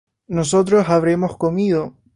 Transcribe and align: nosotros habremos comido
nosotros 0.27 0.89
habremos 0.89 1.37
comido 1.37 1.93